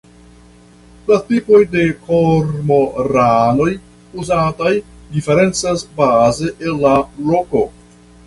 [1.09, 3.69] La tipoj de kormoranoj
[4.23, 4.73] uzataj
[5.17, 6.95] diferencas baze el la
[7.29, 7.63] loko.